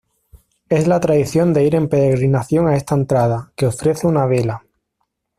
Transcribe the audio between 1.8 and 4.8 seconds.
peregrinación a esta entrada, que ofrece una vela.